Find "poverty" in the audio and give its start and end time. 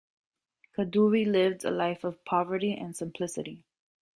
2.25-2.73